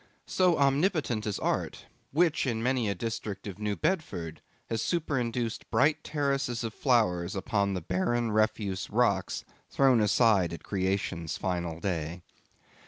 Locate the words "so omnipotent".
0.25-1.27